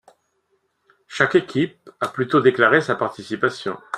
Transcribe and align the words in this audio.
Chaque 1.05 1.35
équipe 1.35 1.91
a 1.99 2.07
plutôt 2.07 2.41
déclaré 2.41 2.81
sa 2.81 2.95
participation. 2.95 3.77